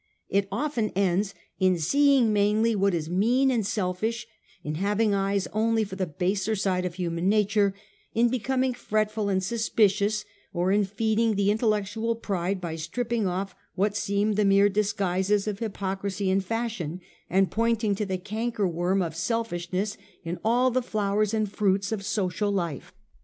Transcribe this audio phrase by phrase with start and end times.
[0.29, 4.25] It often ends in seeing mainly what is mean and selflsh,
[4.63, 7.75] in having eyes only for the baser side of human nature,
[8.15, 13.95] in becoming fretful and suspicious, or in feeding an intellectual pride by stripping off what
[13.95, 16.99] seem the mere disguises of hypocrisy and fashion,
[17.29, 22.51] and pointing to the cankerworm of selfishness in all the flowers and fruits of social
[22.51, 22.91] life.